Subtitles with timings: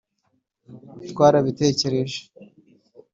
[1.09, 2.17] twarabitekereje